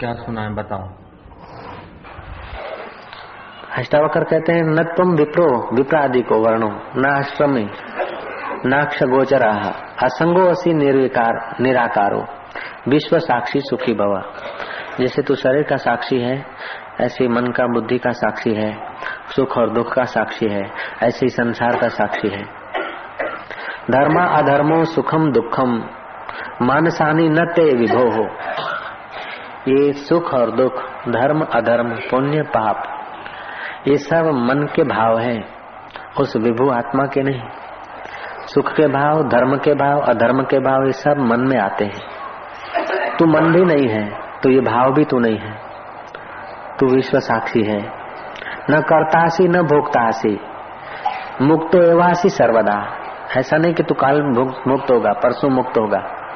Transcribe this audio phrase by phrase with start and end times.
[0.00, 0.88] क्या सुना है, बताओ।
[3.78, 7.70] अष्टावकर कहते हैं, न तुम विप्रो विप्रादि को वर्णो, न आश्रमी
[8.66, 9.50] नाक्ष गोचरा
[10.02, 12.24] असंगो असी निर्विकार, निराकारो
[12.88, 14.32] विश्व साक्षी सुखी भवा।
[15.00, 16.46] जैसे तू शरीर का साक्षी है,
[17.00, 18.78] ऐसे मन का, बुद्धि का साक्षी है,
[19.36, 20.70] सुख और दुख का साक्षी है,
[21.02, 22.42] ऐसे संसार का साक्षी है।
[23.90, 25.88] धर्मा अधर्मो सुखम दुखम,
[26.62, 28.77] मानसानी न ते विभो। हो
[29.68, 30.72] ये सुख और दुख,
[31.08, 32.82] धर्म, अधर्म, पुण्य, पाप,
[33.88, 35.44] ये सब मन के भाव है,
[36.20, 37.42] उस विभु आत्मा के नहीं।
[38.46, 43.16] सुख के भाव, धर्म के भाव, अधर्म के भाव, ये सब मन में आते हैं।
[43.18, 44.10] तू मन भी नहीं है
[44.42, 45.52] तो ये भाव भी तू नहीं है।
[46.78, 47.80] तू विश्व साक्षी है।
[48.70, 50.40] न करतासी, न भोगतासी
[51.42, 52.86] मुक्त एवासी सर्वदा।
[53.36, 54.22] ऐसा नहीं कि तू काल
[54.66, 56.27] मुक्त होगा, परसों मुक्त होगा।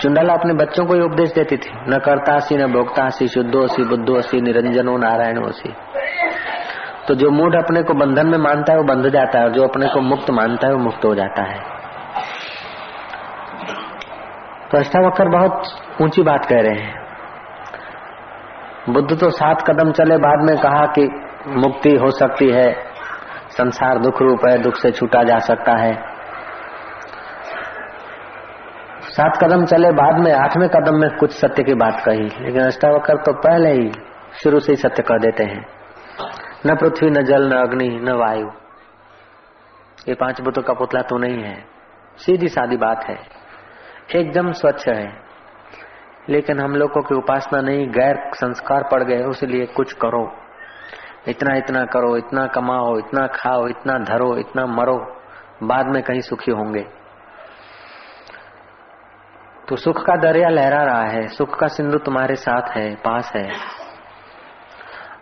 [0.00, 4.96] चुंडाला अपने बच्चों को ही उपदेश देती थी, न करतासी न भोगतासी शुद्धोसी बुद्धोसी निरंजनो
[4.96, 5.74] नारायणोसी
[7.08, 9.62] तो जो मूड अपने को बंधन में मानता है, वो बंध जाता है, और जो
[9.62, 11.58] अपने को मुक्त मानता है, वो मुक्त हो जाता है।
[14.70, 15.62] तो अष्टावक्र बहुत
[16.02, 16.94] ऊँची बात कह रहे हैं।
[18.90, 21.08] बुद्ध तो सात कदम चले, बाद में कहा कि
[21.46, 22.72] मुक्ति हो सकती है,
[23.50, 26.09] संसार दुख रूप है, दुख से छूटा जा सकता है।
[29.10, 33.14] सात कदम चले, बाद में आठवें कदम में कुछ सत्य की बात कही। लेकिन अष्टावक्र
[33.14, 33.92] तो पहले ही
[34.42, 35.66] शुरू से ही सत्य कह देते हैं।
[36.66, 38.46] न पृथ्वी, न जल, न अग्नि, न वायु।
[40.08, 41.64] ये पाँच बुतों का पुतला तो नहीं है।
[42.16, 43.18] सीधी सादी बात है।
[44.16, 45.12] एकदम स्वच्छ है।
[46.28, 50.32] लेकिन हम लोगों की उपासना नहीं, गैर संस्कार पड़ गए उसलिए कुछ करो।
[51.28, 55.16] इतना इतना करो, इतना कमाओ, इतना खाओ, इतना धरो, इतना मरो,
[55.62, 56.99] बाद में कहीं सुखी होंगे।
[59.70, 63.50] तो सुख का दरिया लहरा रहा है, सुख का सिंधु तुम्हारे साथ है, पास है।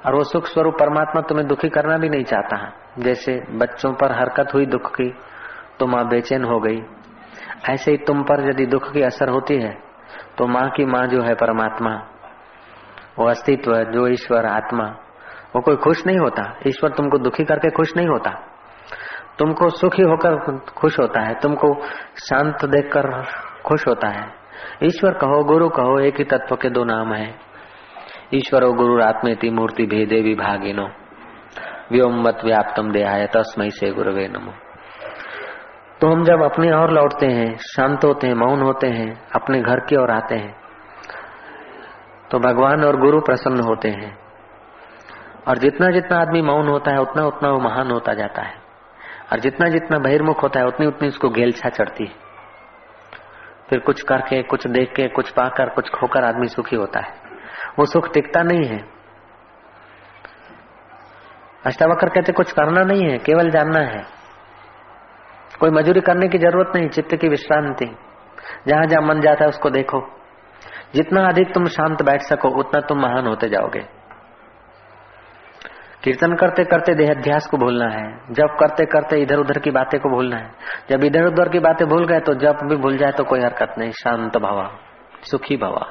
[0.07, 2.57] और वो सुख स्वरूप परमात्मा तुम्हें दुखी करना भी नहीं चाहता।
[2.99, 5.11] जैसे बच्चों पर हरकत हुई दुख की
[5.81, 6.81] तो माँ बेचैन हो गई।
[7.71, 9.75] ऐसे ही तुम पर यदि दुख की असर होती है
[10.39, 11.93] तो माँ की माँ जो है परमात्मा।
[13.19, 14.85] वो अस्तित्व, जो ईश्वर, आत्मा,
[15.57, 18.31] वो कोई खुश नहीं होता। ईश्वर तुमको दुखी करके खुश नहीं होता।
[19.39, 21.75] तुमको सुखी होकर खुश होता है, तुमको
[22.19, 23.11] शांत देखकर
[23.67, 24.38] खुश होता है।
[24.83, 27.35] ईश्वर कहो, गुरु कहो, एक ही तत्व के दो नाम है।
[28.35, 30.89] ईश्वर और गुरु आत्मेति मूर्ति भेदे विभागिनो।
[31.93, 34.53] व्योमवत व्याप्तम देहाय तस्मय से गुरुवे नमो।
[36.01, 39.81] तो हम जब अपने और लौटते हैं, शांत होते हैं, मौन होते हैं, अपने घर
[39.81, 40.59] की ओर आते हैं
[42.31, 44.19] तो भगवान और गुरु प्रसन्न होते हैं।
[45.49, 48.55] और जितना जितना आदमी मौन होता है, उतना उतना वो महान होता जाता है।
[49.33, 52.28] और जितना जितना बहिर्मुख होता है, उतनी उतनी उसको गेलछा चढ़ती है।
[53.71, 57.13] फिर कुछ करके, कुछ देख के कुछ पाकर, कुछ खोकर आदमी सुखी होता है।
[57.79, 58.99] वो सुख टिकता नहीं है।
[61.67, 64.05] अष्टावक्र कहते, कुछ करना नहीं है, केवल जानना है।
[65.61, 67.97] कोई मजूरी करने की ज़रूरत नहीं, चित्त की विश्रांति।
[68.69, 70.21] जहाँ जहाँ मन जाता है, उसको देखो।
[70.95, 73.98] जितना अधिक तुम शांत बैठ सको, उतना तुम महान होते जाओगे।
[76.03, 80.09] कीर्तन करते करते देहाध्यास को भूलना है। जब करते करते इधर उधर की बातें को
[80.09, 80.51] भूलना है।
[80.91, 83.75] जब इधर उधर की बातें भूल गए तो जब भी भूल जाए तो कोई हरकत
[83.79, 84.69] नहीं। शांत भवा,
[85.23, 85.87] सुखी भवा।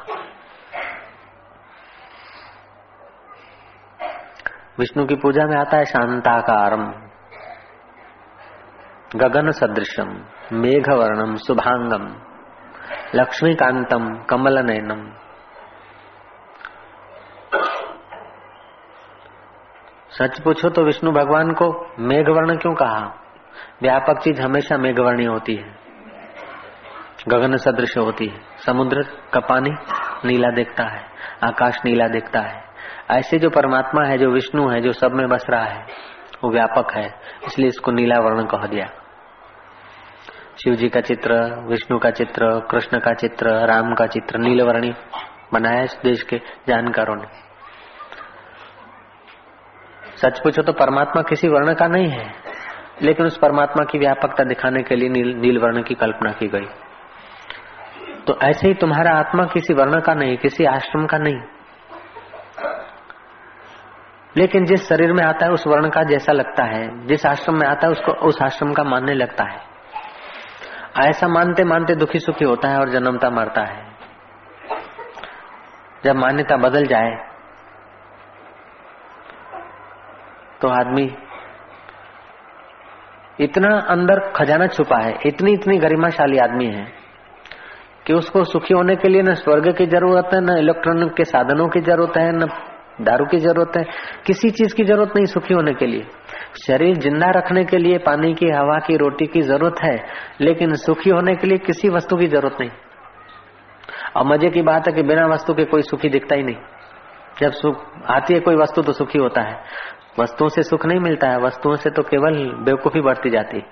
[4.79, 6.85] विष्णु की पूजा में आता है शांताकारम,
[9.15, 10.09] गगन सदृशम
[10.53, 12.05] मेघ वर्णम शुभांगम,
[13.15, 15.01] लक्ष्मीकांतम कमल नयनम
[20.19, 23.13] सच पूछो तो विष्णु भगवान को मेघवर्ण क्यों कहा?
[23.81, 25.75] व्यापक चीज़ हमेशा मेघवर्णी होती है।
[27.27, 29.01] गगन सदृश होती है। समुद्र
[29.33, 29.69] का पानी
[30.25, 31.05] नीला देखता है।
[31.43, 32.63] आकाश नीला देखता है।
[33.11, 35.85] ऐसे जो परमात्मा है, जो विष्णु है, जो सब में बस रहा है,
[36.43, 38.85] वो व्यापक है। इसलिए इसको नीला वर्ण कह दिया।
[40.63, 41.33] शिव जी का चित्र,
[41.67, 44.93] विष्णु का चित्र, कृष्ण का चित्र, राम का चित्र, नीलवर्णी
[45.53, 46.37] बनाया इस देश के
[46.67, 47.46] जानकारों ने।
[50.21, 52.33] सच पूछो तो परमात्मा किसी वर्ण का नहीं है।
[53.01, 56.67] लेकिन उस परमात्मा की व्यापकता दिखाने के लिए नील नील वर्ण की कल्पना की गई।
[58.27, 61.37] तो ऐसे ही तुम्हारा आत्मा किसी वर्ण का नहीं, किसी आश्रम का नहीं।
[64.37, 67.67] लेकिन जिस शरीर में आता है, उस वर्ण का जैसा लगता है। जिस आश्रम में
[67.67, 69.61] आता है, उसको, उस आश्रम का मानने लगता है।
[71.09, 73.87] ऐसा मानते मानते दुखी सुखी होता है और जन्मता मरता है।
[76.03, 77.26] जब मान्यता बदल जाए
[80.61, 81.11] तो आदमी
[83.39, 86.87] इतना अंदर खजाना छुपा है, इतनी इतनी गरिमाशाली आदमी है
[88.07, 91.67] कि उसको सुखी होने के लिए न स्वर्ग की ज़रूरत है, न इलेक्ट्रॉनिक के साधनों
[91.67, 92.47] की ज़रूरत है, न
[93.01, 93.83] दारू की ज़रूरत है,
[94.25, 96.05] किसी चीज़ की ज़रूरत नहीं सुखी होने के लिए।
[96.67, 100.05] शरीर ज़िंदा रखने के लिए पानी की, हवा की, रोटी की ज़रूरत है,
[100.41, 102.69] लेकिन सुखी होने के लिए किसी वस्तु की ज़रूरत नहीं।
[104.15, 106.57] और मज़े की बात है कि बिना वस्तु के कोई सुखी दिखता ही नहीं।
[107.39, 109.63] जब सुख आती है, कोई वस्तु तो सुखी होता है।
[110.19, 113.63] वस्तुओं से सुख नहीं मिलता है, वस्तुओं से तो केवल बेवकूफ़ी बढ़ती जाती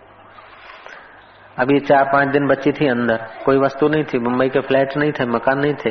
[1.59, 5.12] अभी चार पाँच दिन बच्ची थी अंदर, कोई वस्तु नहीं थी, मुंबई के फ्लैट नहीं
[5.12, 5.89] थे, मकान नहीं थे,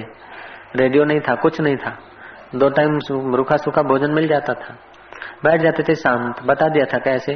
[0.77, 1.99] रेडियो नहीं था, कुछ नहीं था।
[2.55, 2.99] दो टाइम
[3.35, 4.75] रूखा सूखा भोजन मिल जाता था।
[5.45, 7.33] बैठ जाते थे शांत, बता दिया था कैसे?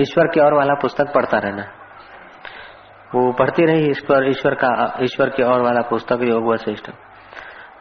[0.00, 1.62] ईश्वर की और वाला पुस्तक पढ़ता रहना।
[3.14, 6.90] वो पढ़ती रही, ईश्वर ईश्वर का ईश्वर की और वाला पुस्तक, योग वशिष्ठ।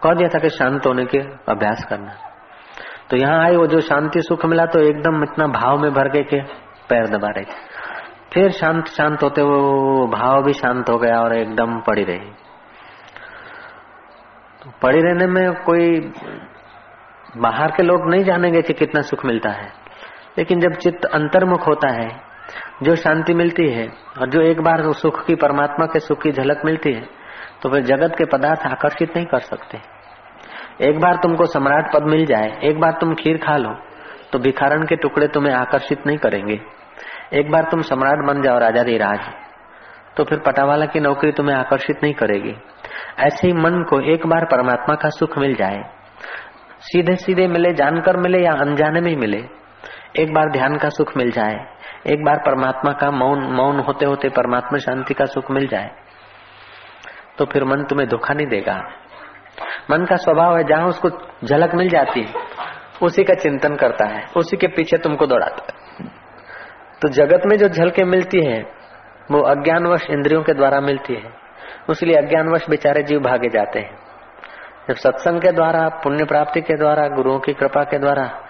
[0.03, 1.19] कह दिया था कि शांत होने के
[1.51, 2.30] अभ्यास करना।
[3.11, 6.23] तो यहाँ आई वो जो शांति सुख मिला तो एकदम इतना भाव में भर गए
[6.23, 6.41] के
[6.89, 7.43] पैर दबा रहे
[8.33, 12.31] फिर शांत शांत होते वो भाव भी शांत हो गया और एकदम पड़ी रही।
[14.61, 15.99] तो पड़ी रहने में कोई,
[17.37, 19.69] बाहर के लोग नहीं जानेंगे कि कितना सुख मिलता है।
[20.37, 22.09] लेकिन जब चित्त अंतर्मुख होता है,
[22.83, 23.87] जो शांति मिलती है
[24.19, 27.01] और जो एक बार सुख की परमात्मा के सुख की झलक मिलती है
[27.61, 29.77] तो फिर जगत के पदार्थ आकर्षित नहीं कर सकते।
[30.81, 33.73] एक बार तुमको सम्राट पद मिल जाए, एक बार तुम खीर खा लो
[34.31, 36.59] तो भिखारण के टुकड़े तुम्हें आकर्षित नहीं करेंगे।
[37.33, 39.29] एक बार तुम सम्राट बन जाओ, राजा राज
[40.17, 42.53] तो फिर पटावाला की नौकरी तुम्हें आकर्षित नहीं करेगी।
[43.19, 45.81] ऐसे ही मन को एक बार परमात्मा का सुख मिल जाए
[46.83, 49.43] सीधे सीधे मिले, जानकर मिले या अनजाने में मिले,
[50.19, 51.59] एक बार ध्यान का सुख मिल जाए,
[52.07, 55.91] एक बार परमात्मा का मौन मौन होते होते परमात्मा शांति का सुख मिल जाए
[57.37, 58.81] तो फिर मन तुम्हें धोखा नहीं देगा।
[59.89, 61.09] मन का स्वभाव है, जहाँ उसको
[61.43, 62.33] झलक मिल जाती है,
[63.03, 66.07] उसी का चिंतन करता है, उसी के पीछे तुमको दौड़ाता है।
[67.01, 68.61] तो जगत में जो झलके मिलती है,
[69.31, 71.33] वो अज्ञानवश इंद्रियों के द्वारा मिलती है।
[71.89, 73.97] इसलिए अज्ञानवश बेचारे जीव भागे जाते हैं।
[74.87, 78.41] जब सत्संग के द्वारा, पुण्य प्राप्ति के द्वारा, गुरुओं की कृपा के द्वारा,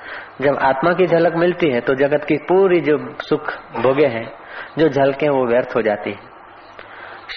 [0.42, 4.32] जब आत्मा की झलक मिलती है तो जगत की पूरी जो सुख भोगे हैं,
[4.78, 6.18] जो झलके वो व्यर्थ हो जाती है।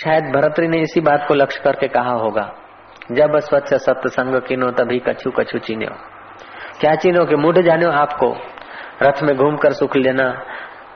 [0.04, 2.54] शायद भरतरी ने इसी बात को लक्ष्य करके कहा होगा
[3.12, 5.86] जब स्वच्छ सत्संग किनो, तभी कछु कछु चीनो
[6.80, 8.36] क्या चीनो के मुठ जानो आपको?
[9.02, 10.44] रथ में घूमकर सुख लेना,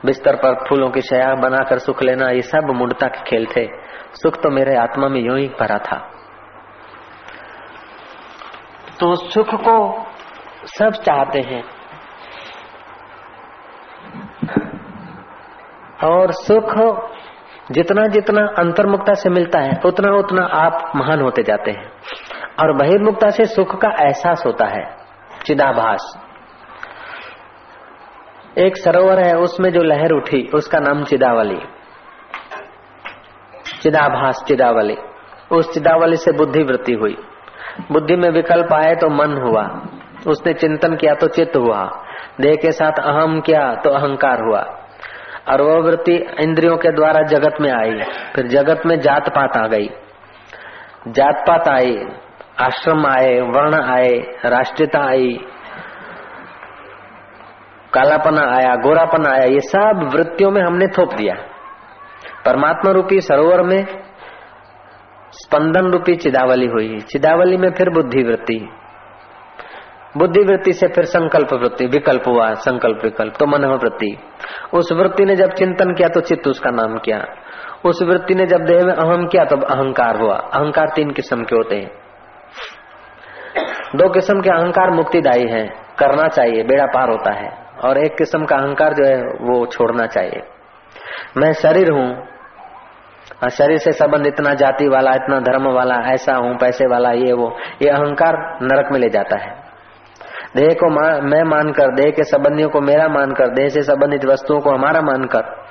[0.05, 3.69] बिस्तर पर फूलों की शया बनाकर सुख लेना, ये सब मूर्ता के खेल थे।
[4.13, 5.97] सुख तो मेरे आत्मा में यूँ ही भरा था।
[8.99, 10.05] तो सुख को
[10.65, 11.63] सब चाहते हैं।
[16.03, 16.73] और सुख
[17.71, 21.91] जितना जितना अंतर्मुक्ता से मिलता है, उतना उतना आप महान होते जाते हैं।
[22.61, 24.97] और बहिर्मुक्ता से सुख का एहसास होता है,
[25.45, 26.19] चिदाभास।
[28.57, 31.59] एक सरोवर है, उसमें जो लहर उठी, उसका नाम चिदावली।
[33.81, 34.97] चिदाभास, चिदावली।
[35.51, 37.17] उस चिदावली से बुद्धि वृत्ति हुई।
[37.91, 39.81] बुद्धि में विकल्प आए तो मन हुआ।
[40.27, 42.03] उसने चिंतन किया तो चित्त हुआ।
[42.41, 44.78] देह के साथ अहम किया तो अहंकार हुआ।
[45.49, 48.01] और वो वृत्ति इंद्रियों के द्वारा जगत में आई।
[48.35, 49.89] फिर जगत में जात पात आ गई।
[51.07, 51.97] जात पात आई,
[52.59, 54.13] आश्रम आए, वर्ण आए,
[54.45, 55.39] राष्ट्रीयता आई।
[57.93, 61.35] कालापना आया, गोरापना आया, ये सब वृत्तियों में हमने थोप दिया।
[62.45, 63.85] परमात्मा रूपी सरोवर में
[65.31, 68.69] स्पंदन रूपी चिदावली हुई। चिदावली में फिर बुद्धि वृत्ति
[70.17, 74.17] बुद्धि वृत्ति से फिर संकल्प वृत्ति विकल्प हुआ संकल्प विकल्प तो मन वृत्ति।
[74.73, 77.19] उस वृत्ति ने जब चिंतन किया तो चित्त उसका नाम किया।
[77.85, 81.55] उस वृत्ति ने जब देह में अहम किया तो अहंकार हुआ। अहंकार तीन किस्म के
[81.55, 81.91] होते हैं।
[83.95, 85.65] दो किस्म के अहंकार मुक्तिदायी है
[85.99, 87.51] करना चाहिए बेड़ा पार होता है।
[87.83, 90.41] और एक किस्म का अहंकार जो है वो छोड़ना चाहिए।
[91.37, 92.09] मैं शरीर हूँ।
[93.41, 97.33] हाँ, शरीर से संबंध इतना जाति वाला इतना धर्म वाला ऐसा हूँ पैसे वाला ये
[97.33, 99.58] वो। ये अहंकार नरक में ले जाता है।
[100.57, 104.59] देह को मा, मैं मानकर देह के संबंधियों को मेरा मानकर देह से संबंधित वस्तुओं
[104.59, 105.65] को हमारा मानकर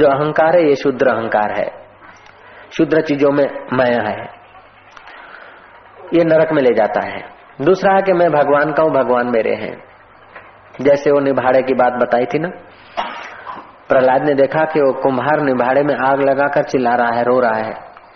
[0.00, 1.66] जो अहंकार है ये शुद्र अहंकार है।
[2.76, 4.28] शुद्र चीज़ों में मया है।
[6.14, 7.22] ये नरक में ले जाता है।
[7.60, 9.84] दूसरा है कि मैं भगवान का हूँ भगवान मेरे हैं।
[10.80, 12.48] जैसे वो निभाड़े की बात बताई थी ना
[13.88, 17.54] प्रहलाद ने देखा कि वो कुम्हार निभाड़े में आग लगाकर चिल्ला रहा है रो रहा
[17.54, 17.74] है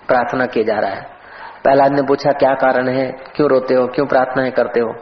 [0.08, 1.02] प्रार्थना किए जा रहा है।
[1.62, 3.06] प्रहलाद ने पूछा क्या कारण है?
[3.06, 3.86] क्यों रोते हो?
[3.86, 4.94] क्यों प्रार्थनाएँ करते हो?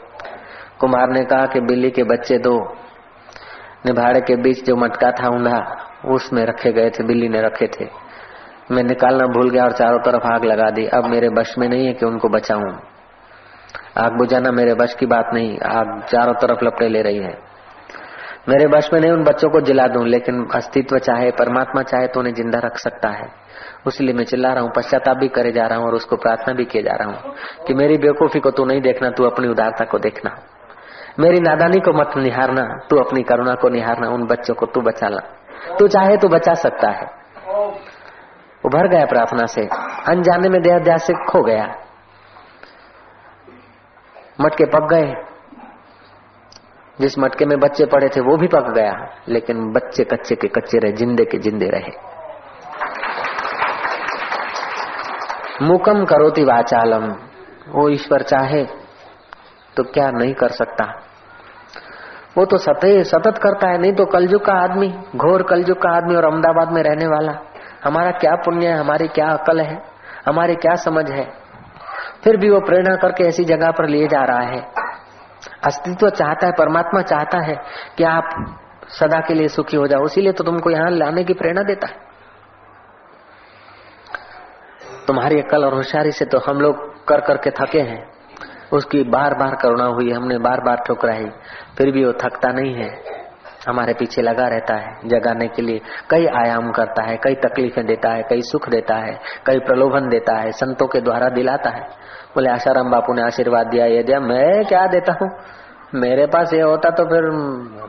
[0.80, 2.76] कुम्हार ने कहा कि बिल्ली के बच्चे दो,
[3.86, 7.88] निभाड़े के बीच जो मटका था ऊंधा, उसमें रखे गए थे, बिल्ली ने रखे थे।
[8.70, 11.86] मैं निकालना भूल गया और चारों तरफ़ आग लगा दी। अब मेरे बश में नहीं
[11.86, 12.72] है कि उनको बचाऊं।
[13.98, 17.38] आग बुझाना मेरे बश की बात नहीं, आग चारों तरफ़ लपटे ले रही है।
[18.48, 22.20] मेरे बश में नहीं, उन बच्चों को जिला दूँ, लेकिन अस्तित्व चाहे, परमात्मा चाहे तो
[22.20, 23.28] उन्हें ज़िंदा रख सकता है।
[23.86, 26.64] उसलिए मैं चिल्ला रहा हूँ, पश्चाताप भी करे जा रहा हूँ और उसको प्रार्थना भी
[26.64, 27.34] किए जा रहा हूँ
[27.66, 30.36] कि मेरी बेवकूफ़ी को तू नहीं देखना, तू अपनी उदारता को देखना।
[31.20, 35.08] मेरी नादानी को मत निहारना, तू अपनी करुणा को निहारना, उन बच्चों को तू बचा
[35.08, 35.20] ला।
[35.78, 37.06] तू चाहे तो बचा सकता है।
[38.64, 39.68] उभर गया प्रार्थना से।
[40.08, 41.74] अनजाने में देहाध्यास से खो गया।
[44.40, 45.14] मटके पक गए।
[47.00, 50.78] जिस मटके में बच्चे पड़े थे, वो भी पक गया। लेकिन बच्चे कच्चे के कच्चे
[50.78, 52.16] रहे, जिंदे के जिंदे रहे।
[55.62, 57.12] मुकम करोति वाचालम।
[57.68, 58.64] वो ईश्वर चाहे
[59.76, 61.05] तो क्या नहीं कर सकता?
[62.38, 66.16] वो तो सतत सतत करता है, नहीं तो कलयुग का आदमी, घोर कलयुग का आदमी
[66.16, 67.32] और अहमदाबाद में रहने वाला।
[67.84, 69.82] हमारा क्या पुण्य है, हमारी क्या अकल है,
[70.26, 71.24] हमारी क्या समझ है?
[72.24, 74.60] फिर भी वो प्रेरणा करके ऐसी जगह पर लिए जा रहा है।
[75.64, 77.56] अस्तित्व चाहता है, परमात्मा चाहता है
[77.98, 78.56] कि आप
[78.88, 81.94] सदा के लिए सुखी हो जाओ। इसीलिए तो तुमको यहाँ लाने की प्रेरणा देता है।
[85.06, 88.15] तुम्हारी अकल और होशियारी से तो हम लोग कर करके थके हैं।
[88.72, 91.26] उसकी बार बार करुणा हुई, हमने बार बार ठुकराई,
[91.78, 93.16] फिर भी वो थकता नहीं है।
[93.68, 95.80] हमारे पीछे लगा रहता है, जगाने के लिए।
[96.10, 100.36] कई आयाम करता है, कई तकलीफें देता है, कई सुख देता है, कई प्रलोभन देता
[100.36, 101.82] है, संतों के द्वारा दिलाता है।
[102.34, 105.30] बोले, आशाराम बापू ने आशीर्वाद दिया, ये दिया, मैं क्या देता हूँ?
[105.94, 107.22] मेरे पास ये होता तो फिर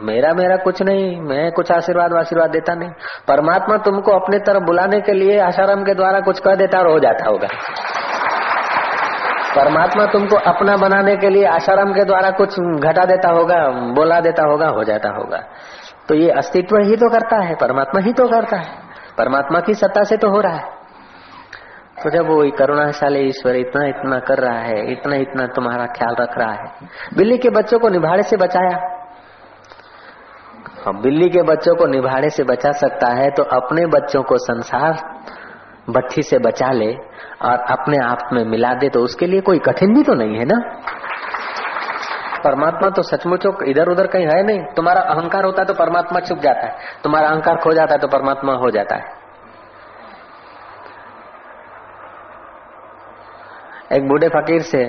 [0.02, 2.90] मेरा मेरा कुछ नहीं, मैं कुछ आशीर्वाद आशीर्वाद देता नहीं।
[3.28, 7.00] परमात्मा तुमको अपने तरफ़ बुलाने के लिए आशाराम के द्वारा कुछ कह देता और हो
[7.00, 7.48] जाता होगा।
[9.56, 13.60] परमात्मा तुमको अपना बनाने के लिए आशाराम के द्वारा कुछ घटा देता होगा,
[13.94, 15.38] बोला देता होगा, हो जाता होगा।
[16.10, 18.76] तो ये अस्तित्व ही तो करता है, परमात्मा ही तो करता है।
[19.18, 20.76] परमात्मा की सत्ता से तो हो रहा है।
[22.04, 26.38] तो जब वो करुणाशाली ईश्वर इतना इतना कर रहा है, इतना इतना तुम्हारा ख्याल रख
[26.38, 28.78] रहा है, बिल्ली के बच्चों को निभाड़े से बचाया।
[30.88, 34.94] अब बिल्ली के बच्चों को निभाड़े से बचा सकता है तो अपने बच्चों को संसार
[35.90, 36.94] भट्टी से बचा ले
[37.42, 40.46] और अपने आप में मिला दे तो उसके लिए कोई कठिन भी तो नहीं है
[40.46, 40.60] ना?
[42.44, 46.38] परमात्मा तो सचमुच इधर उधर कहीं है नहीं। तुम्हारा अहंकार होता है तो परमात्मा छुप
[46.38, 49.18] जाता है। तुम्हारा अहंकार खो जाता है तो परमात्मा हो जाता है।
[53.92, 54.86] एक बूढ़े फकीर से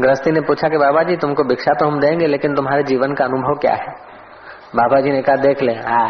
[0.00, 3.24] गृहस्थी ने पूछा कि बाबा जी, तुमको भिक्षा तो हम देंगे, लेकिन तुम्हारे जीवन का
[3.24, 3.88] अनुभव क्या है?
[4.76, 6.06] बाबा जी ने कहा, देख ले, आ।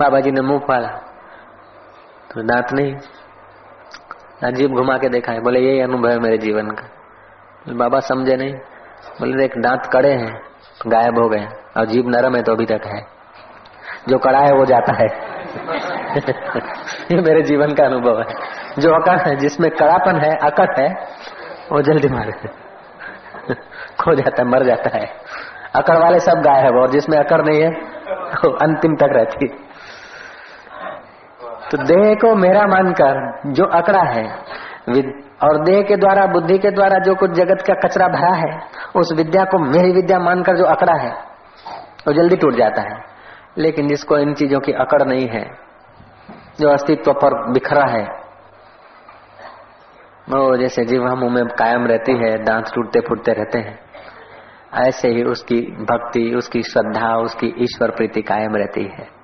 [0.00, 0.88] बाबा जी ने मुँह फाड़ा।
[2.34, 2.96] तो दांत नहीं।
[4.44, 6.88] अजीब घुमा के देखा है। बोले, यही अनुभव है मेरे जीवन का।
[7.72, 8.54] बाबा समझे नहीं।
[9.20, 10.42] बोले, देख, दांत कड़े हैं,
[10.86, 13.06] गायब हो गए और जीव नरम है तो अभी तक है।
[14.08, 15.06] जो कड़ा है, वो जाता है।
[17.12, 18.26] ये मेरे जीवन का अनुभव है।
[18.78, 21.08] जो अकड़ है, जिसमें कड़ापन है अकट है,
[21.72, 22.30] वो जल्दी मार।
[24.00, 25.12] खो जाता है, मर जाता है।
[25.74, 27.70] अकड़ वाले सब गायब और जिसमें अकड़ नहीं है,
[28.24, 29.63] वो अंतिम तक रहती
[31.74, 34.36] तो देह को मेरा मानकर जो अकड़ा है
[35.42, 38.60] और देह के द्वारा, बुद्धि के द्वारा जो कुछ जगत का कचरा भरा है,
[38.96, 41.12] उस विद्या को मेरी विद्या मानकर जो अकड़ा है,
[42.06, 43.04] वो जल्दी टूट जाता है।
[43.58, 45.50] लेकिन जिसको इन चीज़ों की अकड़ नहीं है।
[46.60, 48.04] जो अस्तित्व पर बिखरा है,
[50.30, 53.78] वो जैसे जीवा मुँह में कायम रहती है, दांत टूटते फूटते रहते हैं,
[54.74, 59.23] ऐसे ही उसकी भक्ति, उसकी श्रद्धा, उसकी ईश्वर प्रीति कायम रहती है।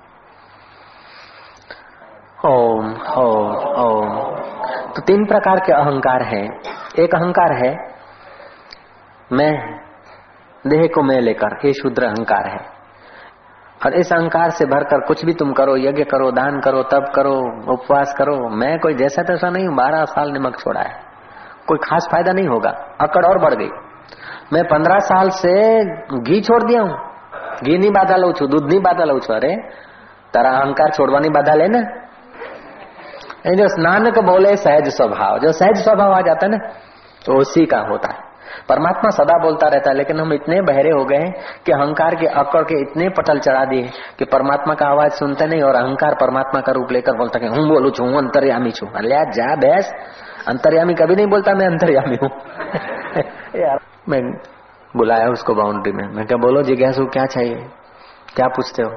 [2.45, 2.85] ओम
[3.17, 3.55] ओम
[3.85, 4.35] ओम।
[4.95, 6.59] तो तीन प्रकार के अहंकार हैं।
[6.99, 7.77] एक अहंकार है,
[9.31, 9.79] मैं,
[10.67, 12.59] देह को मैं लेकर ये शुद्र अहंकार है।
[13.85, 17.37] और इस अहंकार से भरकर कुछ भी तुम करो, यज्ञ करो, दान करो तब करो,
[17.73, 20.95] उपवास करो, मैं कोई जैसा तैसा नहीं हूँ, बारह साल निमक छोड़ा है।
[21.67, 22.69] कोई खास फ़ायदा नहीं होगा,
[23.01, 23.69] अकड़ और बढ़ गई।
[24.53, 25.83] मैं पंद्रह साल से
[26.19, 26.97] घी छोड़ दिया हूँ।
[27.63, 29.55] घी नहीं बाधा लो छू, दूध नहीं बाधा लो छू। अरे,
[30.33, 32.00] तारा अहंकार छोड़वा नहीं बाधा लेना
[33.47, 36.57] जो स्नान को बोले सहज स्वभाव। जो सहज स्वभाव आ जाता है ना
[37.25, 38.31] तो उसी का होता है।
[38.69, 41.31] परमात्मा सदा बोलता रहता है, लेकिन हम इतने बहरे हो गए
[41.65, 45.61] कि अहंकार के अकड़ के इतने पटल चढ़ा दिए कि परमात्मा का आवाज़ सुनते नहीं
[45.61, 49.55] और अहंकार परमात्मा का रूप लेकर बोलता हूँ बोलू छू हूँ अंतर्यामी छू। अलिया जा
[49.55, 49.93] बैस
[50.47, 52.29] अंतर्यामी कभी नहीं बोलता, मैं अंतर्यामी हूँ।
[53.61, 53.79] यार,
[54.09, 54.33] मैं
[54.97, 57.55] बुलाया उसको बाउंड्री में। मैं क्या बोलो, जिज्ञासु, क्या चाहिए?
[58.35, 58.89] क्या पूछते हो?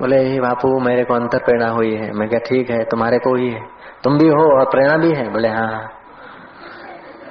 [0.00, 3.48] बोले बापू मेरे को अंतर प्रेरणा हुई है मैं क्या ठीक है तुम्हारे को ही
[3.48, 3.60] है
[4.04, 5.80] तुम भी हो और प्रेरणा भी है बोले हाँ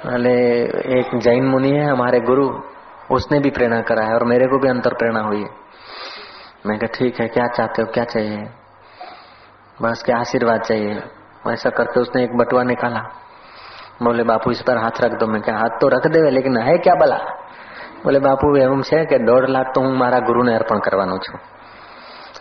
[0.03, 0.33] बोले
[0.99, 2.47] एक जैन मुनि है हमारे गुरु
[3.11, 5.49] उसने भी प्रेरणा करा है और मेरे को भी अंतर प्रेरणा हुई है
[6.67, 8.47] मैं कहा ठीक है क्या चाहते हो क्या चाहिए
[9.77, 11.01] बस क्या आशीर्वाद चाहिए
[11.49, 13.03] ऐसा करके उसने एक बटुआ निकाला
[14.03, 16.77] बोले बापू इस पर हाथ रख दो मैं क्या हाथ तो रख दे लेकिन है
[16.79, 17.19] क्या बला
[18.03, 21.38] બોલે બાપુ એવું છે કે દોઢ લાખ તો હું મારા ગુરુને અર્પણ કરવાનો છું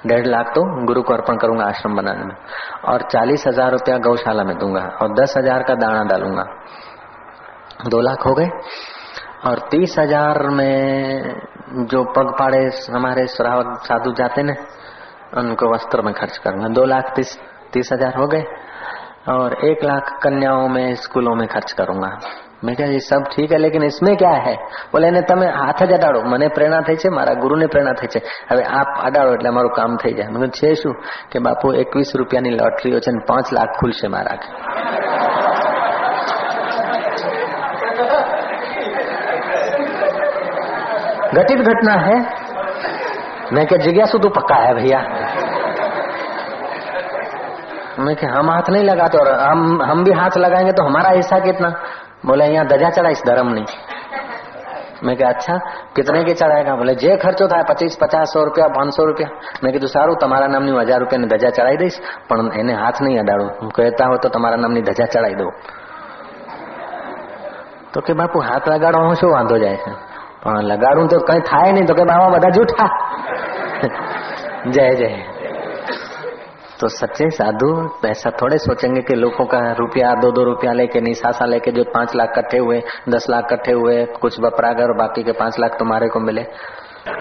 [0.06, 2.36] डेढ़ लाख तो गुरु को अर्पण करूँगा आश्रम बनाने में।
[2.86, 6.44] और चालीस हज़ार रुपया गौशाला में दूँगा और दस हज़ार का दाना डालूँगा।
[7.90, 8.50] दो लाख हो गए।
[9.46, 12.60] और तीस हज़ार में जो पग पाड़े
[12.92, 14.54] हमारे श्रावक साधु जाते ना
[15.38, 17.38] उनको वस्त्र में खर्च करूँगा। दो लाख तीस
[17.74, 18.44] तीस हज़ार हो गए।
[19.30, 22.10] और एक लाख कन्याओं में स्कूलों में खर्च करूँगा।
[22.63, 24.55] મેં કહ્યું સબ ઠીક હે લેકિન इसमें क्या है
[24.93, 28.21] બોલે એને તમે હાથ જ અડાડો મને પ્રેરણા થઈ છે મારા ગુરુને પ્રેરણા થઈ છે
[28.51, 30.97] હવે આપ અડાડો એટલે અમારું કામ થઈ જાય મેં છે શું
[31.31, 34.39] કે બાપુ એકવીસ રૂપિયાની લોટરીઓ છે ને પાંચ લાખ ખુલશે મારા
[41.31, 42.17] घटित घटना है
[43.53, 45.01] मैं क्या जिज्ञासु तो पक्का है भैया
[48.01, 51.39] मैं क्या हम हाथ नहीं लगाते और हम हम भी हाथ लगाएंगे तो हमारा हिस्सा
[51.41, 51.71] कितना
[52.25, 53.67] बोले यहाँ ધજા ચડાઈશ ધરમની
[55.03, 55.59] મેં કે અચ્છા
[55.95, 59.89] કિતને કે ચડાયેગા બોલે જે ખર્ચો થાય પચીસ પચાસ સો રૂપિયા પાંચસો રૂપિયા મેં કીધું
[59.89, 64.09] સારું તમારા નામની હજાર રૂપિયાની ધજા ચડાવી દઈશ પણ એને હાથ નહીં અડાડું હું કહેતા
[64.09, 65.53] હોય તો તમારા નામની ધજા ચડાવી દઉં
[67.93, 69.93] તો કે બાપુ હાથ લગાડવામાં શું વાંધો જાય છે
[70.43, 72.91] પણ લગાડું તો કઈ થાય નહીં તો કે બાબા બધા જૂઠા
[74.69, 75.11] જય જય
[76.80, 81.46] तो सच्चे साधु ऐसा थोड़े सोचेंगे कि लोगों का रुपया दो दो रुपया लेके निशासा
[81.46, 85.32] लेके जो पाँच लाख कट्ठे हुए, दस लाख कट्ठे हुए, कुछ बपरागर और बाकी के
[85.32, 86.46] पाँच लाख तुम्हारे को मिले।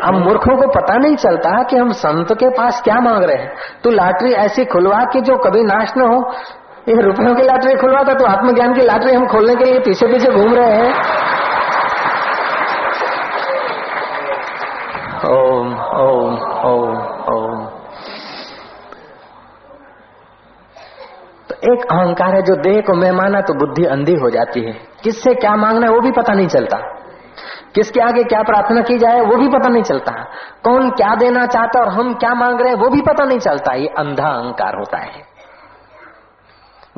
[0.03, 3.53] हम मूर्खों को पता नहीं चलता कि हम संत के पास क्या मांग रहे हैं।
[3.85, 6.35] तू लाटरी ऐसी खुलवा कि जो कभी नाश न हो।
[6.89, 10.07] ये रुपयों की लाटरी खुलवा था तो आत्मज्ञान की लाटरी हम खोलने के लिए पीछे
[10.07, 10.95] पीछे घूम रहे हैं।
[15.25, 15.69] ओम
[16.01, 16.35] ओम
[16.67, 16.97] ओम
[17.35, 17.72] ओम।
[21.65, 25.55] एक अहंकार है जो देह को मैं तो बुद्धि अंधी हो जाती है। किससे क्या
[25.57, 26.77] मांगना है वो भी पता नहीं चलता।
[27.75, 30.13] किसके आगे क्या प्रार्थना की जाए वो भी पता नहीं चलता।
[30.65, 33.75] कौन क्या देना चाहता और हम क्या मांग रहे हैं वो भी पता नहीं चलता।
[33.75, 35.23] ये अंधा अहंकार होता है।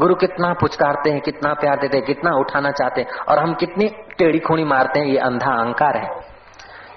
[0.00, 3.88] गुरु कितना पुचकारते हैं, कितना प्यार देते हैं, कितना उठाना चाहते हैं और हम कितनी
[4.18, 6.08] टेढ़ी खूणी मारते हैं, ये अंधा अहंकार है।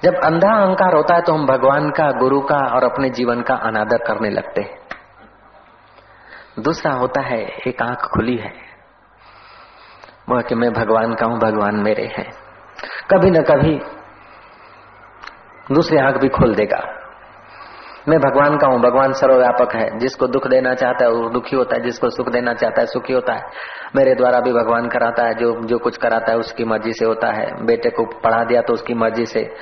[0.03, 3.55] जब अंधा अहंकार होता है तो हम भगवान का, गुरु का और अपने जीवन का
[3.63, 4.76] अनादर करने लगते हैं।
[6.59, 8.53] दूसरा होता है, एक आँख खुली है।
[10.29, 12.31] वह कि मैं भगवान का हूँ, भगवान मेरे हैं।
[13.11, 13.81] कभी न कभी
[15.75, 16.83] दूसरी आँख भी खोल देगा।
[18.09, 21.75] मैं भगवान का हूँ, भगवान सर्वव्यापक है। जिसको दुख देना चाहता है, वो दुखी होता
[21.75, 23.41] है। जिसको सुख देना चाहता है, सुखी होता है।
[23.95, 27.27] मेरे द्वारा भी भगवान कराता है, जो जो कुछ कराता है, उसकी मर्ज़ी से होता
[27.27, 29.55] है। बेटे को पढ़ा दिया तो उसकी मर्ज़ी से।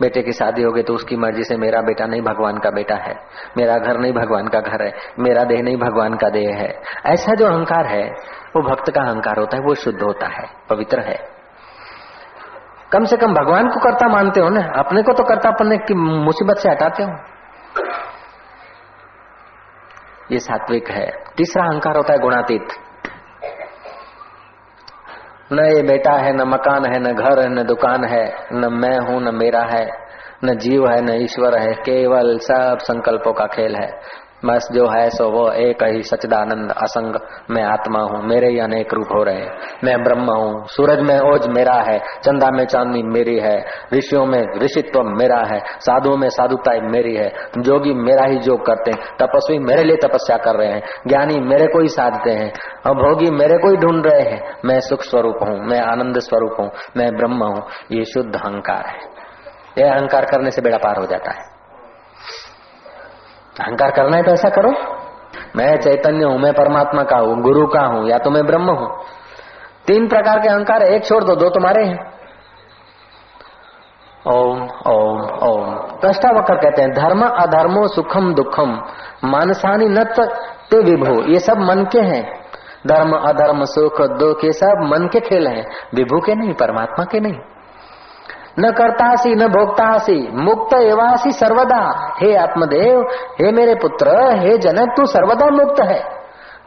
[0.00, 3.14] बेटे की शादी होगी तो उसकी मर्ज़ी से मेरा बेटा नहीं भगवान का बेटा है।
[3.56, 7.34] मेरा घर नहीं भगवान का घर है। मेरा देह नहीं भगवान का देह है। ऐसा
[7.34, 8.10] जो अहंकार है,
[8.56, 11.40] वो भक्त का अहंकार होता है, वो शुद्ध होता है, पवित्र है।
[12.92, 14.72] कम से कम भगवान को करता मानते हो ना?
[14.76, 17.10] अपने को तो करता अपने की मुसीबत से हटाते हो।
[20.32, 22.68] ये सात्विक है। तीसरा अहंकार होता है गुणातीत।
[25.52, 28.98] न ये बेटा है, न मकान है, न घर है, न दुकान है, न मैं
[28.98, 29.90] हूँ, न मेरा है,
[30.44, 34.00] न जीव है, न ईश्वर है, केवल सब संकल्पों का खेल है।
[34.44, 37.14] बस जो है सो वो एक ही सच्चिदानंद असंग
[37.50, 41.20] मैं आत्मा हूँ, मेरे ही अनेक रूप हो रहे हैं। मैं ब्रह्म हूँ, सूरज में
[41.20, 46.28] ओज मेरा है, चंदा में चांदनी मेरी है, ऋषियों में ऋषित्व मेरा है, साधुओं में
[46.28, 50.68] साधुता मेरी है, जोगी मेरा ही जोग करते हैं, तपस्वी मेरे लिए तपस्या कर रहे
[50.68, 52.52] हैं, ज्ञानी मेरे को ही साधते हैं
[52.86, 56.56] और भोगी मेरे को ही ढूंढ रहे हैं। मैं सुख स्वरूप हूँ, मैं आनंद स्वरूप
[56.60, 58.98] हूँ, मैं ब्रह्म हूँ। ये शुद्ध अहंकार है।
[59.78, 61.59] यह अहंकार करने से बेड़ा पार हो जाता है।
[63.60, 64.72] अहंकार करना है तो ऐसा करो।
[65.56, 68.98] मैं चैतन्य हूँ, मैं परमात्मा का हूँ, गुरु का हूँ, या तो मैं ब्रह्म हूँ।
[69.86, 72.20] तीन प्रकार के अहंकार, एक छोड़ दो दो तुम्हारे हैं।
[74.26, 78.82] ओम ओम ओम। प्रष्टावकर कहते हैं, धर्म अधर्मो सुखम दुखम,
[79.24, 80.14] मानसानी नत
[80.70, 82.40] ते विभु। ये सब मन के हैं।
[82.86, 87.20] धर्म अधर्म सुख दुख, ये सब मन के खेल हैं। विभु के नहीं, परमात्मा के
[87.20, 87.38] नहीं।
[88.58, 95.04] न करतासी, न भोगतासी मुक्त एवासी सर्वदा। हे आत्मदेव, हे मेरे पुत्र, हे जनक, तू
[95.04, 96.20] सर्वदा मुक्त है।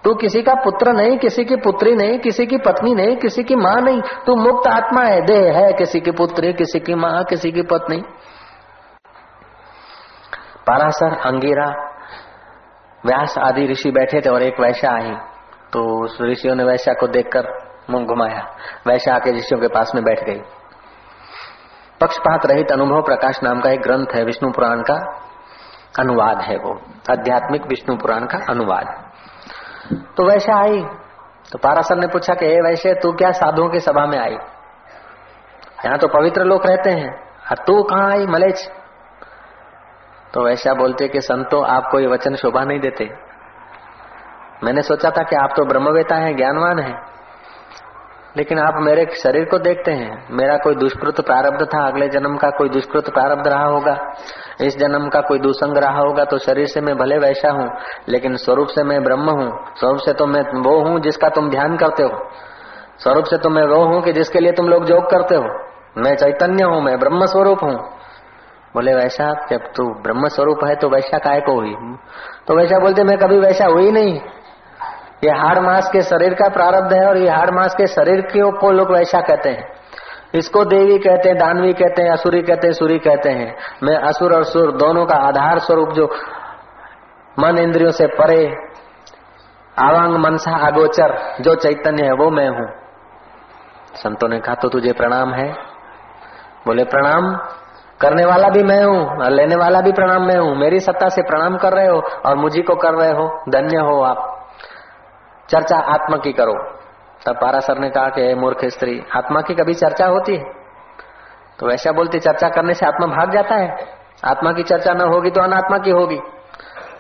[0.04, 3.56] तू किसी का पुत्र नहीं, किसी की पुत्री नहीं, किसी की पत्नी नहीं, किसी की
[3.56, 7.52] माँ नहीं। तू मुक्त आत्मा है, देह है, किसी की पुत्री, किसी की माँ, किसी
[7.52, 8.04] की पत्नी।
[10.68, 11.90] पारासर अंगीरा,
[13.06, 15.16] व्यास आदि ऋषि बैठे थे और एक वैश्या आई।
[15.74, 17.48] तो उस ऋषियों ने वैश्या को देखकर
[17.90, 18.56] मुँह घुमाया।
[18.88, 20.42] वैश्या आके ऋषियों के पास में बैठ गई।
[22.02, 25.20] पक्षपात रहित अनुभव प्रकाश नाम का एक ग्रंथ है विष्णु पुराण का।
[26.00, 29.12] अनुवाद है वो। आध्यात्मिक विष्णु पुराण का अनुवाद।
[30.18, 30.82] तो वैसे आई।
[31.52, 34.38] तो पारासर ने पूछा कि वैसे, तू क्या साधुओं की सभा में आई?
[35.86, 38.72] यहाँ तो पवित्र लोग रहते हैं। और तू कहाँ आई मलेच
[40.34, 43.14] तो वैसा बोलते कि, संतो आपको ये वचन शोभा नहीं देते।
[44.64, 47.02] मैंने सोचा था कि आप तो ब्रह्मवेता हैं, ज्ञानवान हैं।
[48.36, 52.50] लेकिन आप मेरे शरीर को देखते हैं। मेरा कोई दुष्कृत प्रारब्ध था, अगले जन्म का
[52.50, 53.98] कोई दुष्कृत प्रारब्ध रहा होगा।
[54.62, 57.70] इस जन्म का कोई दुसंग रहा होगा तो शरीर से मैं भले वैसा हूँ,
[58.10, 61.78] लेकिन स्वरूप से मैं ब्रह्म हूँ। स्वरूप से तो मैं वो हूँ जिसका तुम ध्यान
[61.78, 62.30] करते हो।
[63.00, 65.48] स्वरूप से तो मैं वो हूँ कि जिसके लिए तुम लोग जोग करते हो।
[65.98, 67.76] मैं चैतन्य हूँ, मैं ब्रह्म स्वरूप हूँ।
[68.76, 71.74] बोले वैसा जब तू ब्रह्म स्वरूप है तो वैसा काय को हुई?
[72.48, 74.20] तो वैसा बोलते, मैं कभी वैसा हुई नहीं।
[75.24, 78.72] ये हाड़ मास के शरीर का प्रारब्ध है और ये हाड़ मास के शरीर को
[78.72, 79.74] लोग वैसा कहते हैं।
[80.36, 84.34] इसको देवी कहते हैं, दानवी कहते हैं, असुरी कहते हैं, सूरी कहते हैं। मैं असुर
[84.34, 86.10] और सुर दोनों का आधार स्वरूप जो
[87.40, 88.56] मन इंद्रियों से परे
[89.80, 92.68] आवांग मनसा अगोचर जो चैतन्य है, वो मैं हूँ।
[93.96, 95.54] संतों ने कहा तो तुझे प्रणाम है?
[96.66, 97.36] बोले, प्रणाम,
[98.02, 101.22] करने वाला भी मैं हूँ, और लेने वाला भी प्रणाम मैं हूँ। मेरी सत्ता से
[101.22, 104.33] प्रणाम कर रहे हो और मुझी को कर रहे हो। धन्य हो आप।
[105.50, 106.54] चर्चा आत्मा की करो।
[107.26, 110.44] तब पारासर ने कहा कि मूर्ख स्त्री, आत्मा की कभी चर्चा होती है?
[111.60, 113.76] तो वैसा बोलती, चर्चा करने से आत्मा भाग जाता है।
[114.26, 116.20] आत्मा की चर्चा न होगी तो अनात्मा की होगी।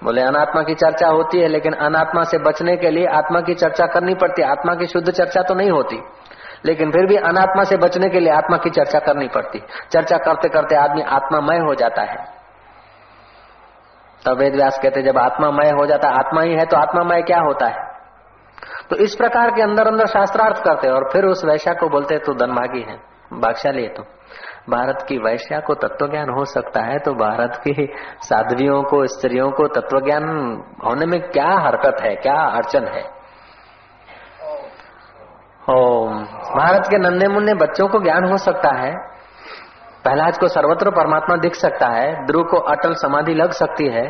[0.03, 3.85] बोले, अनात्मा की चर्चा होती है, लेकिन अनात्मा से बचने के लिए आत्मा की चर्चा
[3.85, 6.01] करनी पड़ती है। आत्मा की शुद्ध चर्चा तो नहीं होती,
[6.65, 9.59] लेकिन फिर भी अनात्मा से बचने के लिए आत्मा की चर्चा करनी पड़ती।
[9.91, 12.17] चर्चा करते करते आदमी आत्मामय हो जाता है।
[14.25, 17.67] तब वेद व्यास कहते, जब आत्मामय हो जाता, आत्मा ही है तो आत्मामय क्या होता
[17.67, 17.92] है?
[18.89, 22.33] तो इस प्रकार के अंदर अंदर शास्त्रार्थ करते और फिर उस वैश्या को बोलते तू
[22.33, 24.03] धनभागी है भागशाली है तो।
[24.69, 29.51] भारत की वैश्या को तत्व ज्ञान हो सकता है तो भारत की साध्वियों को, स्त्रियों
[29.51, 30.23] को तत्व ज्ञान
[30.85, 33.03] होने में क्या हरकत है, क्या अड़चन है?
[35.69, 36.23] ओम।
[36.59, 38.93] भारत के नन्हे मुन्ने बच्चों को ज्ञान हो सकता है,
[40.05, 44.07] पहलाज को सर्वत्र परमात्मा दिख सकता है, ध्रुव को अटल समाधि लग सकती है,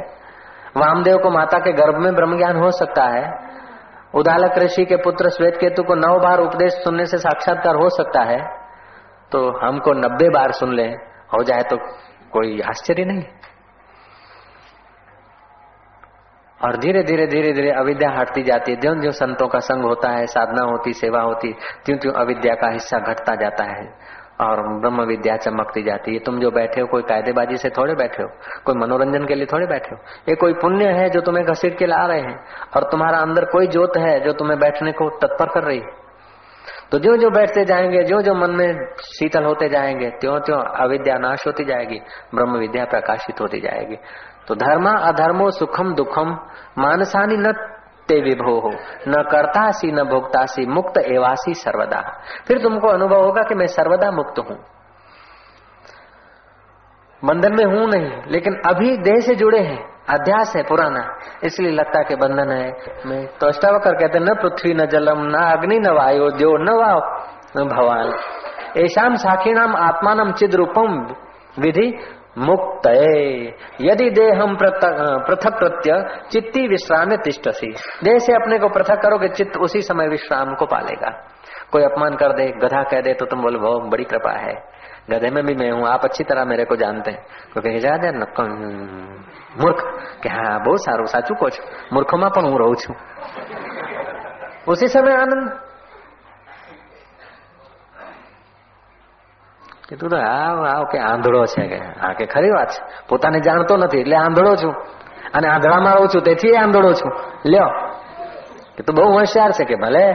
[0.78, 3.53] वामदेव को माता के गर्भ में ब्रह्म ज्ञान हो सकता है
[4.14, 8.22] उदालक ऋषि के पुत्र श्वेत केतु को नौ बार उपदेश सुनने से साक्षात्कार हो सकता
[8.24, 8.40] है
[9.32, 10.84] तो हमको नब्बे बार सुन ले,
[11.34, 11.78] हो जाए तो
[12.32, 13.24] कोई आश्चर्य नहीं।
[16.60, 20.10] और धीरे धीरे धीरे धीरे अविद्या हटती जाती है, ज्यो ज्यो संतों का संग होता
[20.10, 21.52] है, साधना होती, सेवा होती,
[21.86, 23.86] त्यों त्यों अविद्या का हिस्सा घटता जाता है।
[24.42, 28.24] और ब्रह्म विद्या चमकती जाती है। तुम जो बैठे हो, कोई कायदेबाजी से थोड़े बैठे
[28.24, 28.30] हो,
[28.66, 29.98] कोई मनोरंजन के लिए थोड़े बैठे हो।
[30.30, 33.68] ये कोई पुण्य है जो तुम्हें घसीट के ला रहे हैं, और तुम्हारा अंदर कोई
[33.68, 36.04] जोत है जो तुम्हें बैठने को तत्पर कर रही है?
[36.92, 41.18] तो जो जो बैठते जाएँगे, जो जो मन में शीतल होते जाएँगे, त्यों त्यों अविद्या
[41.18, 42.00] नाश होती जाएगी,
[42.36, 43.96] ब्रह्म विद्या प्रकाशित होती जाएगी।
[44.48, 46.38] तो धर्म अधर्मो सुखम दुखम,
[46.78, 47.73] मानसानी न
[48.08, 48.70] ते विभो। हो
[49.08, 52.02] न करतासी, न भोगतासी मुक्त एवासी सर्वदा।
[52.48, 54.58] फिर तुमको अनुभव होगा कि मैं सर्वदा मुक्त हूँ।
[57.22, 61.02] बंधन में हूँ नहीं, लेकिन अभी देह से जुड़े हैं। अध्यास है पुराना,
[61.44, 62.72] इसलिए लगता के बंधन है
[63.06, 67.00] मैं तो अष्टावकर कहते न पृथ्वी, न जलम, न अग्नि, न वायु जो न वाव,
[67.58, 68.12] न भवान
[68.78, 71.16] ऐशाम साखीणाम आत्मान चिद रूपम
[71.60, 71.88] विधि
[72.41, 72.87] मुक्त
[73.83, 75.99] यदि देहम पृथक कृत्य
[76.31, 77.73] चित्ती विश्राम तिष्टसी
[78.05, 81.11] देह से अपने को पृथक करोगे चित्त उसी समय विश्राम को पालेगा
[81.73, 84.55] कोई अपमान कर दे गधा कह दे तो तुम बोलो बहुत बड़ी कृपा है
[85.11, 88.13] गधे में भी मैं हूँ आप अच्छी तरह मेरे को जानते हैं क्योंकि ज्यादा
[89.57, 89.79] मूर्ख
[90.23, 91.63] કે હા બહુ સારું સાચું કહો છો
[91.93, 92.97] મૂર્ખોમાં પણ હું રહું છું
[94.67, 95.37] ઉસી સમય આનંદ
[99.94, 101.76] કીધું આવ આવ કે આંધળો છે કે.
[101.76, 103.02] હા, કે ખરી વાત છે.
[103.10, 104.76] પોતાને જાણતો નથી, એટલે આંધળો છું.
[105.34, 107.12] અને આંધળામાં રહું છું, તેથી આંધળો છું.
[107.46, 107.68] લ્યો.
[108.78, 110.12] કે તું બહુ હોશિયાર છે કે ભલે?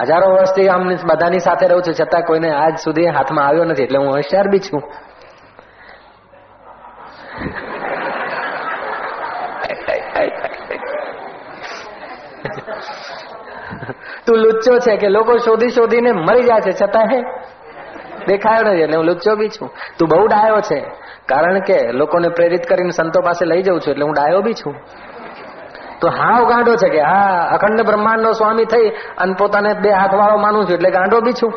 [0.00, 3.98] હજારો વર્ષથી આમ બધાની સાથે રહું છું, છતાં કોઈને આજ સુધી હાથમાં આવ્યો નથી, એટલે
[3.98, 4.82] હું હોશિયાર બી છું.
[14.26, 17.45] તું લુચ્ચો છે કે લોકો શોધી શોધીને મરી જાય છે, છતાં હે?
[18.27, 20.79] દેખાયો નથી એટલે હું લુચ્ચો બી છું તું બહુ ડાયો છે
[21.27, 24.75] કારણ કે લોકોને પ્રેરિત કરીને સંતો પાસે લઈ જઉં છું એટલે હું ડાયો બી છું
[26.01, 30.15] તો હાવ ગાંડો છે કે હા અખંડ બ્રહ્માંડ નો સ્વામી થઈ અને પોતાને બે હાથ
[30.15, 31.53] વાળો માનું છું એટલે ગાંડો બી છું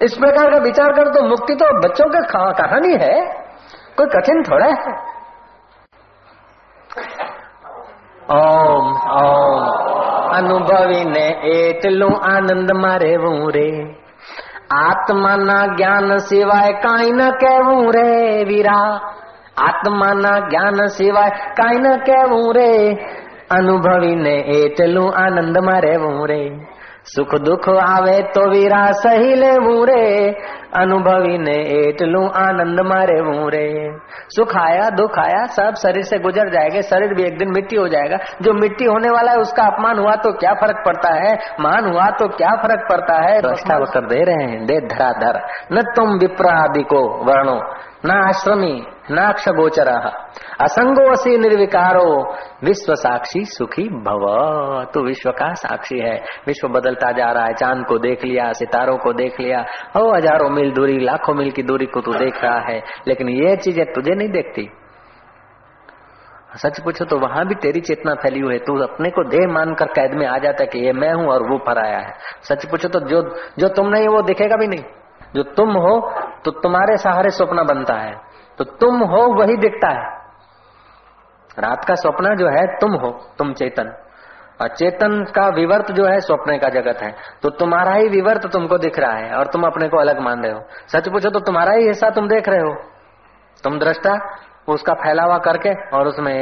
[0.00, 2.22] इस प्रकार का विचार कर तो मुक्ति तो बच्चों के
[2.54, 3.14] कहानी है
[3.96, 4.94] कोई कठिन थोड़ा है
[8.32, 9.95] ઓમ ઓમ
[10.37, 13.95] અનુભવીને એટલું આનંદમાં રહેવું રે.
[14.71, 19.13] આત્માના જ્ઞાન સિવાય કાંઈ ન કહેવું રે વીરા.
[19.57, 22.93] આત્માના જ્ઞાન સિવાય કાંઈ ન કહેવું રે.
[23.51, 26.49] અનુભવીને એટલું આનંદમાં રહેવું રે.
[27.06, 30.02] સુખ દુઃખ આવે તો વીરા સહી લેવું રે
[30.74, 33.16] અનુભવીને એટલું आनंद मारे
[33.50, 33.64] रे
[34.28, 37.86] सुख आया दुख आया सब शरीर से गुजर जाएगा शरीर भी एक दिन मिट्टी हो
[37.88, 41.90] जाएगा जो मिट्टी होने वाला है उसका अपमान हुआ तो क्या फर्क पड़ता है मान
[41.90, 45.40] हुआ तो क्या फर्क पड़ता है तो दे रहे हैं दे धराधर
[45.72, 47.58] न तुम विप्रादि को वर्णो
[48.06, 48.74] न आश्रमी
[49.11, 49.87] नाक्ष गोचर
[50.61, 52.07] असंगो असी निर्विकारो
[52.63, 54.23] विश्व साक्षी सुखी भव।
[54.93, 56.15] तू विश्व का साक्षी है।
[56.47, 59.59] विश्व बदलता जा रहा है। चाँद को देख लिया, सितारों को देख लिया।
[59.95, 63.55] हो, हज़ारों मील दूरी, लाखों मील की दूरी को तू देख रहा है। लेकिन ये
[63.55, 64.69] चीज़ें तुझे नहीं देखती।
[66.57, 69.85] सच पूछो तो वहाँ भी तेरी चेतना फैली हुई है। तू अपने को देह मानकर
[69.85, 72.87] कैद में आ जाता है कि ये मैं हूँ और वो फराया है। सच पूछो
[72.87, 73.21] तो जो
[73.59, 74.83] जो तुम नहीं वो दिखेगा भी नहीं।
[75.35, 75.99] जो तुम हो
[76.45, 78.26] तो तुम्हारे सहारे स्वप्न बनता है।
[78.58, 80.10] तो तुम हो वही दिखता है
[81.58, 83.92] रात का स्वप्न जो है तुम हो तुम चेतन
[84.60, 87.10] और चेतन का विवर्त जो है स्वप्न का जगत है
[87.42, 90.52] तो तुम्हारा ही विवर्त तुमको दिख रहा है और तुम अपने को अलग मान रहे
[90.52, 92.74] हो सच पूछो तो तुम्हारा ही हिस्सा तुम देख रहे हो
[93.64, 94.14] तुम दृष्टा
[94.68, 96.34] उसका फैलावा करके और उसमें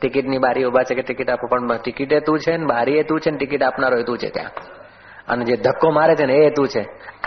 [0.00, 2.98] टिकट नहीं बारी उभा છે કે ટિકિટ આપો પણ ટિકિટ એ તું છે ને બારી
[2.98, 4.52] એ તું છે ને ટિકિટ આપનારો એ તું છે ત્યાં
[5.28, 6.82] અને જે ધક્કો મારે છે ને એ તું છે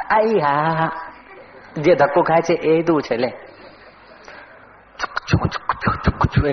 [0.10, 0.88] આઈ હા
[1.78, 3.30] જે ધક્કો ખાય છે એ તું છે લે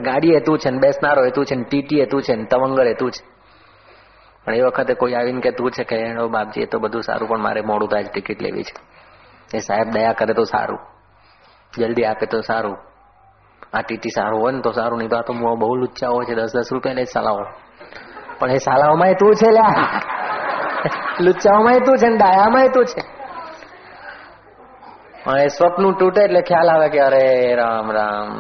[0.02, 3.24] ગાડી હેતું છે ને બેસનારો હેતું છે ને ટીટી હેતું છે ને તવંગર હેતું છે
[4.46, 7.62] પણ એ વખતે કોઈ આવીને કહેતું છે કે એનો બાપજી તો બધું સારું પણ મારે
[7.62, 8.74] મોડું થાય ટિકિટ લેવી છે
[9.54, 10.80] એ સાહેબ દયા કરે તો સારું
[11.74, 12.78] જલ્દી આપે તો સારું
[13.74, 16.36] આ ટીટી સારું હોય ને તો સારું નહીં તો આ તો બહુ લુચ્ચા હોય છે
[16.36, 17.46] દસ દસ રૂપિયા લે સાલાવો
[18.40, 19.88] પણ એ સાલાઓમાં તું છે લ્યા
[21.20, 23.02] લુચ્ચાઓમાં તું છે ને ડાયામાં તું છે
[25.38, 28.32] એ સ્વપ્ન તૂટે એટલે ખ્યાલ આવે કે અરે રામ રામ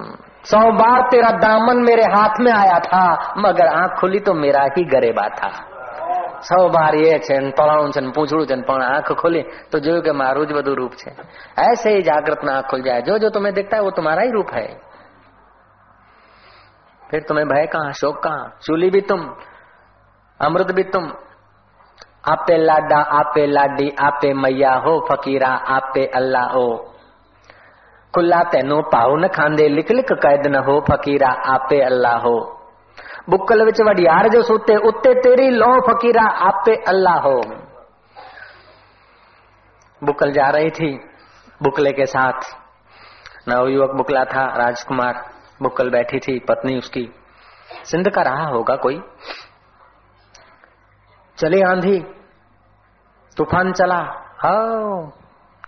[0.48, 3.04] सौ बार तेरा दामन मेरे हाथ में आया था
[3.38, 5.52] मगर आंख खुली तो मेरा ही गरेबा था
[6.42, 10.46] સૌ બાર એ છે તળાણું છે પૂછડું છે પણ આંખ ખોલી તો જોયું કે મારું
[10.46, 11.10] જ બધું રૂપ છે
[11.62, 14.30] ऐसे ही जागृत में आंख खुल जाए जो जो तुम्हें दिखता है वो तुम्हारा ही
[14.30, 14.66] रूप है
[17.02, 19.20] फिर तुम्हें भय कहाँ शोक कहाँ चूली भी तुम
[20.40, 21.12] अमृत भी तुम
[22.26, 26.66] આપે લાડા આપે લાડી આપે મૈયા હો ફકીરા આપે અલ્લાહ હો
[28.15, 32.59] खुला तेनो पाओ न खांदे लिख लिख कैद न हो, फकीरा आपे अल्लाह हो।
[33.29, 37.41] बुकल विच वडियार जो ਸੁੱਤੇ उत्ते तेरी लो, फकीरा आपे अल्लाह हो।
[40.03, 40.99] बुकल जा रही थी
[41.63, 42.41] बुकले के साथ।
[43.47, 45.29] नवयुवक बुकला था, राजकुमार।
[45.61, 47.09] बुकल बैठी थी, पत्नी उसकी।
[47.85, 49.01] सिंध का रहा होगा कोई?
[51.37, 51.99] चले आंधी,
[53.37, 53.99] तूफ़ान चला।
[54.45, 55.07] हो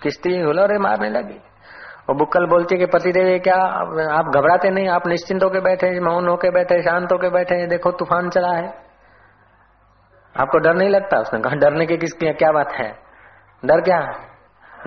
[0.04, 1.51] किश्ती हुलरे मारने लगी।
[2.10, 3.56] और बुक्कल बोलती है कि पति देव क्या,
[4.16, 8.30] आप घबराते नहीं, आप निश्चिंत होके बैठे मौन होके बैठे शांत होके बैठे देखो तूफ़ान
[8.30, 8.68] चला है।
[10.36, 11.20] आपको डर नहीं लगता?
[11.20, 12.90] उसने कहा, डरने की किसकी, क्या बात है?
[13.66, 14.00] डर क्या?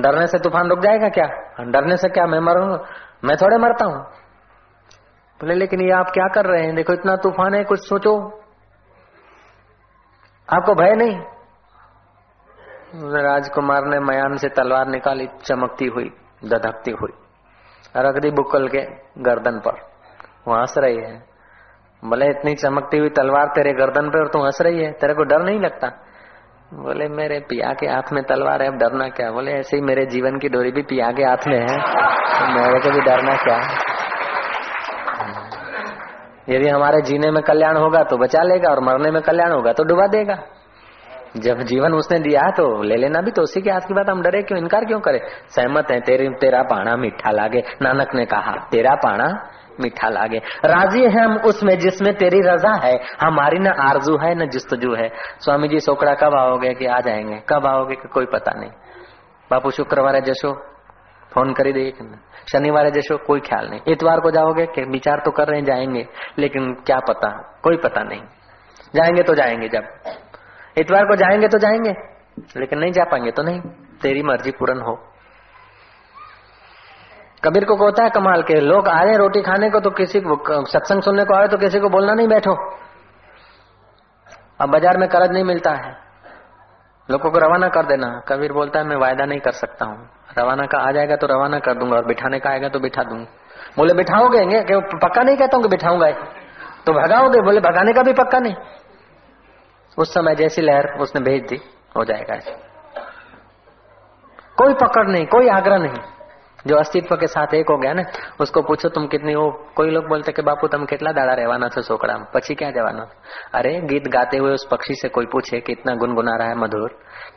[0.01, 1.27] डरने से तूफ़ान रुक जाएगा क्या?
[1.65, 2.79] डरने से क्या मैं मरूँगा
[3.25, 3.99] मैं थोड़े मरता हूँ।
[5.41, 6.75] बोले, लेकिन ये आप क्या कर रहे हैं?
[6.75, 8.41] देखो, इतना तूफ़ान है, कुछ सोचो।
[10.49, 11.21] आपको भय नहीं?
[13.23, 16.11] राजकुमार ने मयान से तलवार निकाली, चमकती हुई।
[16.45, 17.13] दधकती हुई।
[17.97, 18.83] रख दी बुक्कल के
[19.23, 19.81] गर्दन पर।
[20.49, 21.23] वो हंस रही है।
[22.03, 24.91] बोले, इतनी चमकती हुई तलवार तेरे गर्दन पर तू हंस रही है?
[24.93, 25.89] तेरे को डर नहीं लगता?
[26.75, 29.31] बोले, मेरे पिया के हाथ में तलवार है, अब डरना क्या?
[29.31, 32.81] बोले, ऐसे ही मेरे जीवन की डोरी भी पिया के हाथ में है तो मेरे
[32.81, 33.59] को भी डरना क्या?
[36.49, 39.85] यदि हमारे जीने में कल्याण होगा तो बचा लेगा और मरने में कल्याण होगा तो
[39.85, 40.35] डुबा देगा।
[41.37, 44.23] जब जीवन उसने दिया तो ले लेना भी तो उसी के हाथ की बात, हम
[44.23, 45.21] डरे क्यों, इनकार क्यों करे?
[45.49, 51.03] सहमत है, तेरे, तेरा पाना मीठा लागे। नानक ने कहा, तेरा पाना मीठा लागे। राज़ी
[51.03, 55.09] है हम उसमें जिसमें तेरी रजा है। हमारी न आरज़ू है, न जिस्तजू है।
[55.41, 57.43] स्वामी जी, सोकड़ा कब आओगे कि आ जाएँगे?
[57.49, 58.71] कब आओगे कि कोई पता नहीं।
[59.51, 60.67] बापू, शुक्रवार जशो।
[61.35, 61.93] फ़ोन कर दे
[62.53, 66.07] शनिवार जशो, कोई ख्याल नहीं। इतवार को जाओगे कि विचार तो कर रहे हैं, जाएँगे।
[66.39, 67.61] लेकिन क्या पता?
[67.63, 68.23] कोई पता नहीं।
[68.95, 69.85] जाएँगे तो जाएँगे जब।
[70.77, 71.95] इतवार को जाएँगे तो जाएँगे,
[72.57, 73.61] लेकिन नहीं जा पाएँगे तो नहीं।
[74.03, 74.95] तेरी मर्ज़ी पूर्ण हो।
[77.43, 80.65] कबीर को कहता है, कमाल के लोग आ रहे रोटी खाने को तो किसी को,
[80.67, 82.55] सत्संग सुनने को आए तो किसी को बोलना नहीं, बैठो।
[84.61, 85.93] अब बाज़ार में कर्ज नहीं मिलता है।
[87.09, 90.09] लोगों को रवाना कर देना। कबीर बोलता है, मैं वायदा नहीं कर सकता हूँ।
[90.39, 93.27] रवाना का आ जाएगा तो रवाना कर दूँगा, और बिठाने का आएगा तो बिठा दूँगा।
[93.77, 94.63] बोले, बिठाओगे?
[94.97, 96.11] पक्का नहीं कहता हूँ कि बिठाऊँगा
[96.87, 97.41] तो भगाओगे?
[97.41, 98.55] बोले, भगाने का भी पक्का नहीं।
[99.98, 101.60] उस समय जैसी लहर उसने भेज दी
[101.98, 102.56] हो जाएगा ऐसे
[104.58, 106.02] कोई पकड़ नहीं कोई आग्रह नहीं
[106.66, 108.04] जो अस्तित्व के साथ एक हो गया ને
[108.40, 111.82] उसको પૂછો तुम कितनी हो कोई लोग बोलते कि बापू તમે કેટલા દાડા રહેવાના છો
[111.82, 113.06] સોકડામાં પછી ક્યાં જવાના
[113.54, 116.90] अरे गीत गाते हुए उस पक्षी से कोई पूछे कि इतना गुनगुना रहा है मधुर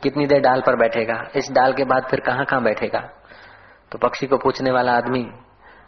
[0.03, 3.01] कितनी देर डाल पर बैठेगा इस डाल के बाद फिर कहाँ कहाँ बैठेगा
[3.91, 5.23] तो पक्षी को पूछने वाला आदमी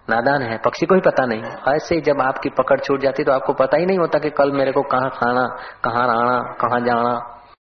[0.08, 1.42] नादान है, पक्षी को ही पता नहीं।
[1.74, 4.52] ऐसे ही जब आपकी पकड़ छूट जाती तो आपको पता ही नहीं होता कि कल
[4.52, 5.46] मेरे को कहाँ खाना,
[5.84, 7.36] कहाँ रहना, कहाँ जाना।